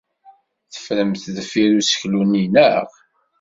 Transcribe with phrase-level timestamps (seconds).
[0.71, 2.87] Teffremt deffir useklu-nni, naɣ?